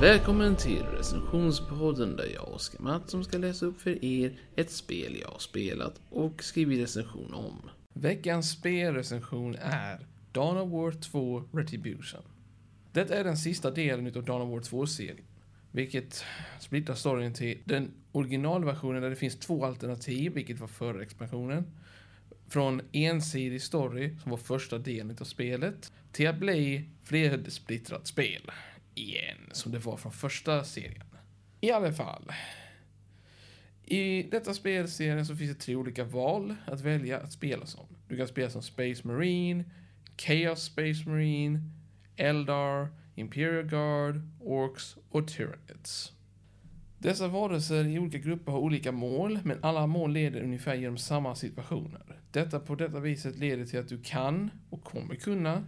[0.00, 5.28] Välkommen till recensionspodden där jag, Oskar Mattsson, ska läsa upp för er ett spel jag
[5.28, 7.70] har spelat och skrivit recension om.
[7.94, 12.22] Veckans spelrecension är Dawn of War 2 Retribution.
[12.92, 15.24] Det är den sista delen av Dawn of War 2-serien,
[15.72, 16.24] vilket
[16.60, 21.64] splittar storyn till den originalversionen där det finns två alternativ, vilket var förra expansionen.
[22.48, 28.50] Från ensidig story, som var första delen av spelet, till att bli flersplittrat spel
[28.98, 31.06] igen, som det var från första serien.
[31.60, 32.32] I alla fall.
[33.84, 37.86] I detta spelserien så finns det tre olika val att välja att spela som.
[38.08, 39.64] Du kan spela som Space Marine,
[40.16, 41.60] Chaos Space Marine,
[42.16, 46.12] Eldar, Imperial Guard, Orcs och Tyranids.
[46.98, 51.34] Dessa varelser i olika grupper har olika mål, men alla mål leder ungefär genom samma
[51.34, 52.20] situationer.
[52.30, 55.64] Detta på detta viset leder till att du kan, och kommer kunna,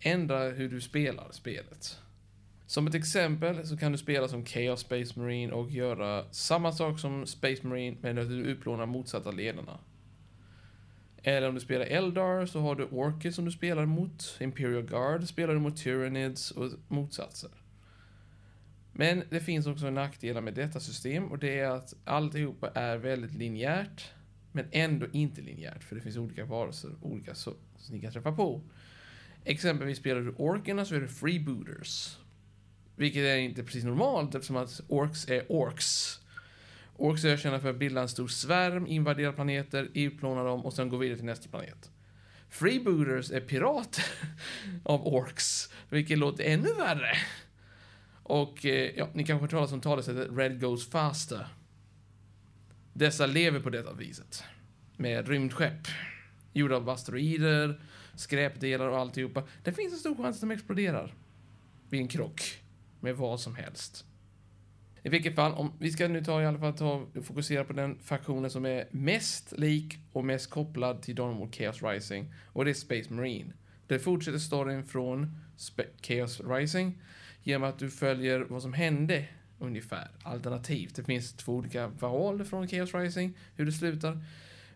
[0.00, 1.98] ändra hur du spelar spelet.
[2.72, 6.98] Som ett exempel så kan du spela som Chaos Space Marine och göra samma sak
[7.00, 9.78] som Space Marine men att du utplånar motsatta ledarna.
[11.22, 15.28] Eller om du spelar Eldar så har du Orker som du spelar mot, Imperial Guard
[15.28, 17.50] spelar du mot Tyranids och motsatser.
[18.92, 23.34] Men det finns också nackdelar med detta system och det är att alltihopa är väldigt
[23.34, 24.10] linjärt
[24.52, 27.54] men ändå inte linjärt för det finns olika varelser, olika som
[27.90, 28.62] ni kan träffa på.
[29.44, 32.18] Exempelvis spelar du Orkerna så är det Freebooters
[32.96, 36.18] vilket är inte precis normalt eftersom att orks är orks.
[36.96, 40.88] Orks är kända för att bilda en stor svärm, invadera planeter, utplåna dem och sen
[40.88, 41.90] gå vidare till nästa planet.
[42.48, 44.04] Freebooters är pirater
[44.84, 47.16] av orks, vilket låter ännu värre.
[48.22, 51.46] Och eh, ja, ni kanske har hört talas om talesättet Red Goes Faster.
[52.92, 54.44] Dessa lever på detta viset.
[54.96, 55.88] Med rymdskepp.
[56.52, 57.80] Gjorda av asteroider,
[58.14, 59.42] skräpdelar och alltihopa.
[59.62, 61.14] Det finns en stor chans att de exploderar.
[61.88, 62.61] Vid en krock
[63.02, 64.04] med vad som helst.
[65.02, 67.98] I vilket fall, om vi ska nu ta i alla fall ta, fokusera på den
[67.98, 72.70] faktionen som är mest lik och mest kopplad till Dawn of Chaos Rising och det
[72.70, 73.52] är Space Marine.
[73.86, 77.02] Det fortsätter storyn från Spe Chaos Rising
[77.42, 80.08] genom att du följer vad som hände ungefär.
[80.22, 84.24] Alternativt, det finns två olika val från Chaos Rising, hur det slutar.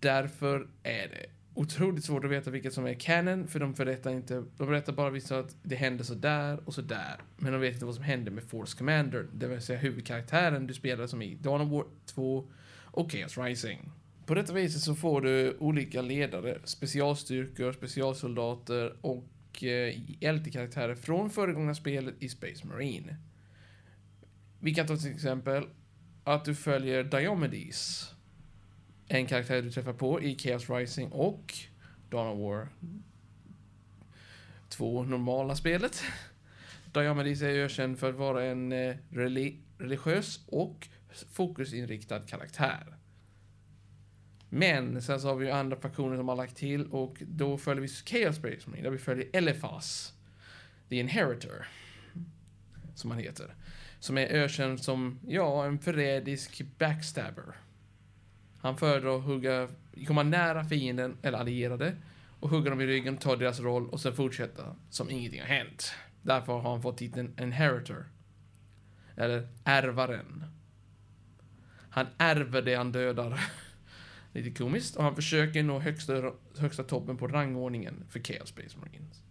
[0.00, 4.44] Därför är det otroligt svårt att veta vilket som är canon, för de berättar inte,
[4.56, 7.16] de berättar bara vissa att det hände så där och så där.
[7.36, 10.74] Men de vet inte vad som hände med Force Commander, det vill säga huvudkaraktären du
[10.74, 12.50] spelar som i Dawn of War 2
[12.84, 13.90] och Chaos Rising.
[14.26, 21.74] På detta viset så får du olika ledare, specialstyrkor, specialsoldater och eh, LT-karaktärer från föregångna
[21.74, 23.16] spelet i Space Marine.
[24.60, 25.64] Vi kan ta till exempel
[26.24, 28.10] att du följer Diomedes
[29.08, 31.54] en karaktär du träffar på i Chaos Rising och
[32.10, 32.68] Dawn of War.
[34.68, 36.02] Två normala spelet.
[36.92, 38.96] Diomedes är ökänd för att vara en eh,
[39.78, 40.88] religiös och
[41.32, 42.96] fokusinriktad karaktär.
[44.48, 47.82] Men sen så har vi ju andra faktioner som har lagt till och då följer
[47.82, 50.14] vi Chaos Space Marine där vi följer Elephas.
[50.88, 51.66] The Inheritor.
[52.94, 53.54] Som han heter.
[54.00, 57.54] Som är ökänd som, ja, en förrädisk backstabber.
[58.58, 59.68] Han föredrar att hugga,
[60.06, 61.96] komma nära fienden eller allierade
[62.40, 65.92] och hugga dem i ryggen, ta deras roll och sen fortsätta som ingenting har hänt.
[66.22, 68.08] Därför har han fått titeln Inheritor.
[69.16, 70.44] Eller ärvaren.
[71.90, 73.40] Han ärver det han dödar.
[74.32, 74.96] Lite komiskt.
[74.96, 79.22] Och han försöker nå högsta, högsta toppen på rangordningen för Chaos Space Marines.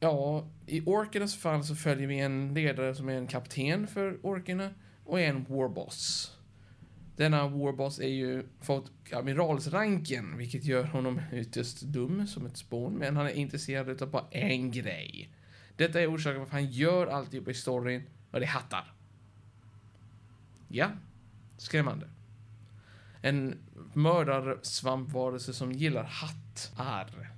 [0.00, 4.70] Ja, i orkernas fall så följer vi en ledare som är en kapten för orkerna
[5.04, 6.33] och en warboss.
[7.16, 13.16] Denna Warboss är ju fått amiralsranken, vilket gör honom ytterst dum som ett spån, men
[13.16, 15.30] han är intresserad av bara en grej.
[15.76, 18.94] Detta är orsaken varför han gör alltihop i storyn, och det är hattar.
[20.68, 20.90] Ja,
[21.56, 22.08] skrämmande.
[23.22, 23.58] En
[23.92, 27.30] mördarsvampvarelse som gillar hattar.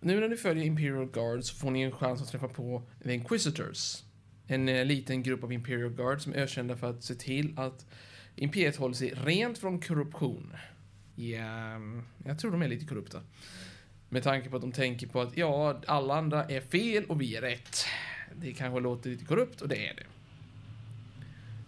[0.00, 3.14] Nu när ni följer Imperial Guard så får ni en chans att träffa på The
[3.14, 4.02] Inquisitors.
[4.46, 7.86] En eh, liten grupp av Imperial Guard som är ökända för att se till att
[8.36, 10.56] Imperiet håller sig rent från korruption.
[11.16, 11.80] Ja,
[12.24, 13.20] jag tror de är lite korrupta.
[14.08, 17.36] Med tanke på att de tänker på att ja, alla andra är fel och vi
[17.36, 17.86] är rätt.
[18.34, 20.04] Det kanske låter lite korrupt och det är det.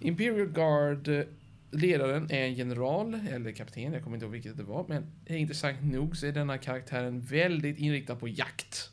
[0.00, 1.24] Imperial Guard eh,
[1.70, 5.82] ledaren är en general, eller kapten, jag kommer inte ihåg vilket det var, men intressant
[5.82, 8.90] nog så är denna karaktären väldigt inriktad på jakt.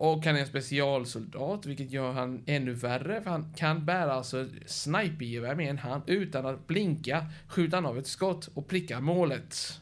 [0.00, 4.46] Och han är en specialsoldat, vilket gör han ännu värre, för han kan bära alltså
[4.66, 9.80] snipergevär med en hand utan att blinka, skjuta av ett skott och pricka målet.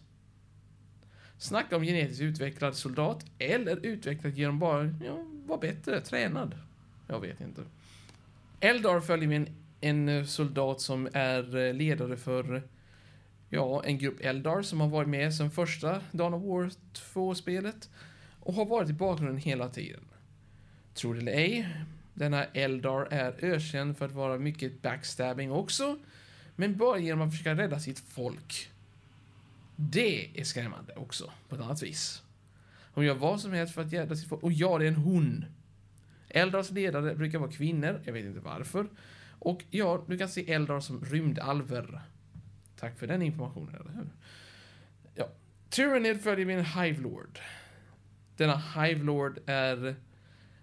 [1.36, 6.54] Snacka om genetiskt utvecklad soldat, eller utvecklad genom bara, ja, vara bättre, tränad.
[7.06, 7.62] Jag vet inte.
[8.60, 9.48] Eldar följer med en,
[9.80, 12.62] en eh, soldat som är eh, ledare för
[13.48, 16.70] ja, en grupp Eldar som har varit med sedan första Dawn of War
[17.14, 17.88] 2-spelet
[18.48, 20.04] och har varit i bakgrunden hela tiden.
[20.94, 21.68] Tror det eller ej,
[22.14, 25.98] denna Eldar är ökänd för att vara mycket backstabbing också,
[26.56, 28.70] men bara genom att försöka rädda sitt folk.
[29.76, 32.22] Det är skrämmande också, på ett annat vis.
[32.94, 34.94] Hon gör vad som helst för att rädda sitt folk, och ja, det är en
[34.94, 35.44] hon.
[36.28, 38.86] Eldars ledare brukar vara kvinnor, jag vet inte varför.
[39.38, 42.00] Och ja, du kan se Eldar som rymdalver.
[42.76, 44.08] Tack för den informationen, eller hur?
[45.14, 45.28] Ja.
[45.68, 47.38] Tyranid följer med en Hive Lord.
[48.38, 49.96] Denna Hive Lord är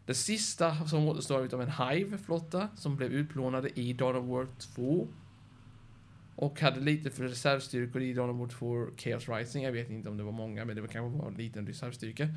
[0.05, 5.07] det sista som återstår av en Hive-flotta som blev utplånade i Dawn of War 2.
[6.35, 9.63] Och hade lite för reservstyrkor i Dawn of War 2 Chaos Rising.
[9.63, 12.27] Jag vet inte om det var många, men det var kanske bara en liten reservstyrka.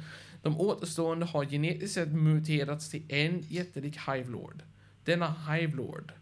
[0.42, 4.62] De återstående har genetiskt sett muterats till en jättelik Hive Lord.
[5.04, 6.12] Denna Hive Lord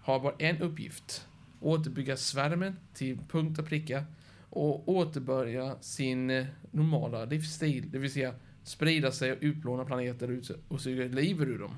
[0.00, 1.28] har bara en uppgift.
[1.60, 4.04] Återbygga svärmen till punkt och pricka
[4.52, 8.34] och återbörja sin eh, normala livsstil, det vill säga
[8.64, 11.74] sprida sig och utplåna planeter och suga liv ur dem.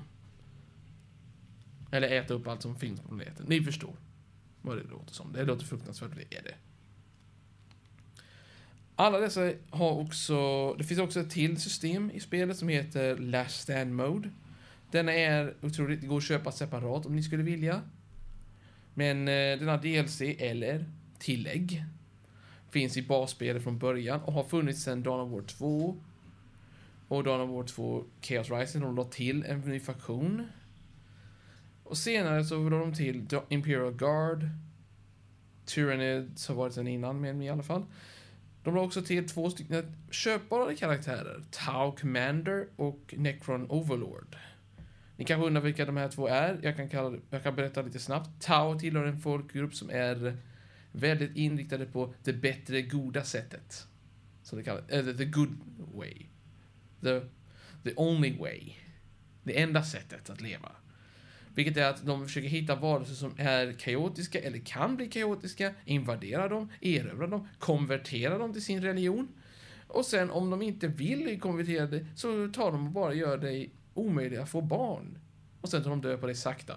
[1.91, 3.45] Eller äta upp allt som finns på planeten.
[3.49, 3.95] Ni förstår
[4.61, 5.33] vad det låter som.
[5.33, 6.55] Det låter fruktansvärt, det är det.
[8.95, 13.61] Alla dessa har också, det finns också ett till system i spelet som heter Last
[13.61, 14.29] Stand Mode.
[14.91, 17.81] Den är otroligt, det går att köpa separat om ni skulle vilja.
[18.93, 20.85] Men den denna DLC, eller
[21.19, 21.85] tillägg,
[22.75, 25.95] finns i basspelet från början och har funnits sedan Dawn of War 2.
[27.07, 30.47] Och Dawn of War 2 Chaos Rising, de la till en ny faktion.
[31.83, 34.49] Och senare så la de till Imperial Guard,
[35.65, 37.85] Tyranids har varit sen innan med mig i alla fall.
[38.63, 44.37] De la också till två stycken köpbara karaktärer, Tau Commander och Necron Overlord.
[45.17, 46.59] Ni kanske undrar vilka de här två är.
[46.61, 48.29] Jag kan, kalla, jag kan berätta lite snabbt.
[48.41, 50.37] Tau tillhör en folkgrupp som är
[50.95, 53.87] väldigt inriktade på det bättre, goda sättet.
[54.43, 54.89] Som det kallas.
[54.89, 55.57] Eller the good
[55.93, 56.25] way.
[57.01, 57.21] The,
[57.83, 58.73] the only way.
[59.43, 60.71] Det enda sättet att leva.
[61.55, 66.47] Vilket är att de försöker hitta varelser som är kaotiska eller kan bli kaotiska, invadera
[66.47, 69.27] dem, erövra dem, konvertera dem till sin religion.
[69.87, 73.69] Och sen om de inte vill konvertera dig så tar de och bara gör dig
[73.93, 75.19] omöjlig att få barn.
[75.61, 76.75] Och sen tar de död på dig sakta.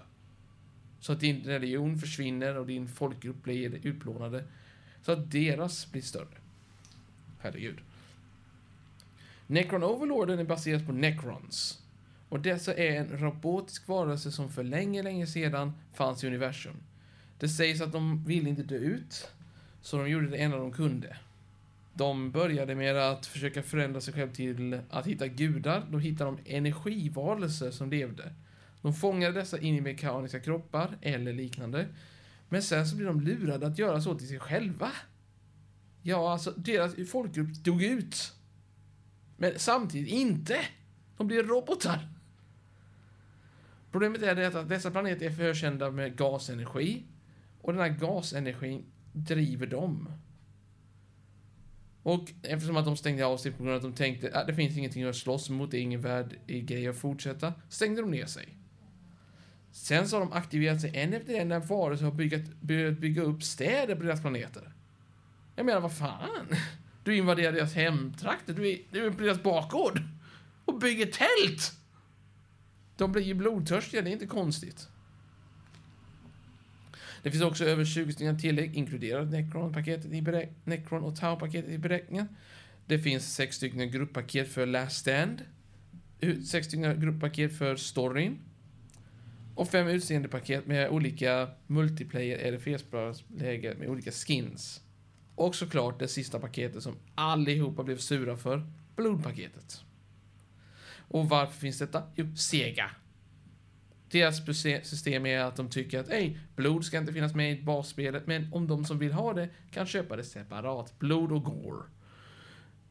[0.99, 4.43] Så att din religion försvinner och din folkgrupp blir utplånade.
[5.01, 6.37] Så att deras blir större.
[7.39, 7.79] Herregud.
[9.47, 11.83] Necron Overlorden är baserad på Necrons.
[12.29, 16.75] Och dessa är en robotisk varelse som för länge, länge sedan fanns i universum.
[17.39, 19.31] Det sägs att de ville inte dö ut,
[19.81, 21.17] så de gjorde det enda de kunde.
[21.93, 25.85] De började med att försöka förändra sig själv till att hitta gudar.
[25.91, 28.33] Då hittade de energivarelser som levde.
[28.81, 31.87] De fångade dessa in i mekaniska kroppar eller liknande.
[32.49, 34.91] Men sen så blev de lurade att göra så till sig själva.
[36.01, 38.33] Ja, alltså deras folkgrupp dog ut.
[39.37, 40.59] Men samtidigt inte.
[41.17, 42.09] De blir robotar.
[43.91, 47.03] Problemet är det att dessa planeter är förkända med gasenergi.
[47.61, 50.11] Och den här gasenergin driver dem.
[52.03, 54.53] Och eftersom att de stängde av sig på grund av att de tänkte att det
[54.53, 58.25] finns ingenting att slåss mot, det är ingen värd grej att fortsätta, stängde de ner
[58.25, 58.58] sig.
[59.71, 63.21] Sen så har de aktiverat sig en efter en när varelser har byggat, börjat bygga
[63.21, 64.73] upp städer på deras planeter.
[65.55, 66.47] Jag menar, vad fan?
[67.03, 70.01] Du invaderar deras hemtrakter, du är, du är på deras bakgård
[70.65, 71.71] och bygger tält!
[72.97, 74.87] De blir ju blodtörstiga, det är inte konstigt.
[77.23, 82.27] Det finns också över 20 stycken tillägg, inkluderat Necron-paketet i Necron och Tau-paketet i beräkningen.
[82.85, 85.41] Det finns sex stycken grupppaket för Last Stand.
[86.19, 88.39] Eh, sex stycken grupppaket för storyn.
[89.59, 94.81] Och fem utseendepaket med olika multiplayer eller flerspelarsläge med olika skins.
[95.35, 99.83] Och såklart det sista paketet som allihopa blev sura för, blodpaketet.
[100.97, 102.03] Och varför finns detta?
[102.15, 102.91] Jo, Sega.
[104.11, 104.45] Deras
[104.87, 108.53] system är att de tycker att ej, blod ska inte finnas med i basspelet, men
[108.53, 110.99] om de som vill ha det kan köpa det separat.
[110.99, 111.83] Blod och gore.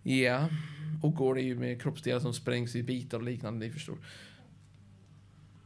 [0.02, 0.48] Ja, yeah.
[1.02, 3.98] och gore är ju med kroppsdelar som sprängs i bitar och liknande, ni förstår.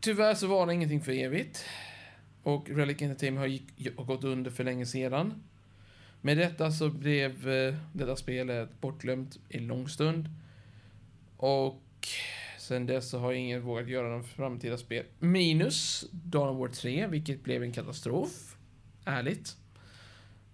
[0.03, 1.65] Tyvärr så var det ingenting för evigt.
[2.43, 5.43] Och Relic Entertainment har, gick, har gått under för länge sedan.
[6.21, 10.29] Med detta så blev eh, detta spelet bortglömt i en lång stund.
[11.37, 12.09] Och
[12.59, 15.05] sen dess så har ingen vågat göra någon framtida spel.
[15.19, 18.57] Minus Dawn of War 3, vilket blev en katastrof.
[19.05, 19.57] Ärligt.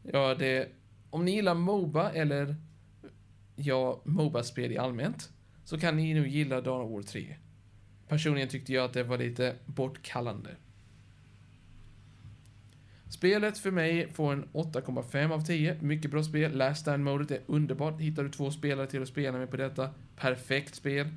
[0.02, 0.68] Ja, det...
[1.10, 2.56] Om ni gillar Moba eller
[3.56, 5.30] ja, Moba-spel i allmänt
[5.64, 7.36] så kan ni nog gilla Dawn of War 3.
[8.08, 10.50] Personligen tyckte jag att det var lite bortkallande.
[13.08, 15.78] Spelet för mig får en 8,5 av 10.
[15.80, 16.56] Mycket bra spel.
[16.56, 18.00] Last Stand-modet är underbart.
[18.00, 19.90] Hittar du två spelare till att spela med på detta.
[20.16, 21.08] Perfekt spel.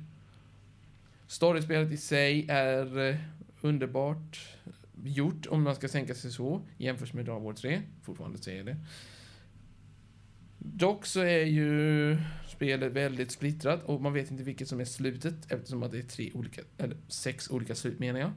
[1.26, 3.16] Storyspelet i sig är eh,
[3.60, 4.40] underbart
[5.04, 7.82] gjort, om man ska tänka sig så, jämfört med Dark War 3.
[8.02, 8.76] Fortfarande säger det.
[10.58, 12.16] Dock så är ju
[12.62, 16.02] spelet väldigt splittrat och man vet inte vilket som är slutet eftersom att det är
[16.02, 18.30] tre olika, eller sex olika slut menar jag.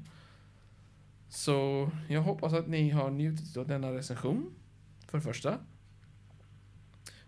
[1.29, 4.53] Så jag hoppas att ni har njutit av denna recension.
[5.07, 5.59] För det första.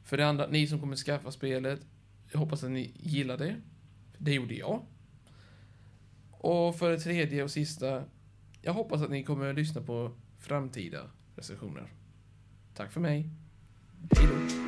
[0.04, 1.80] För det andra, ni som kommer skaffa spelet.
[2.32, 3.56] Jag hoppas att ni gillar det.
[4.18, 4.86] Det gjorde jag.
[6.32, 8.04] Och för det tredje och sista.
[8.62, 11.01] Jag hoppas att ni kommer att lyssna på framtida
[11.36, 11.94] recensioner.
[12.74, 13.30] Tack för mig.
[14.12, 14.67] Hej då.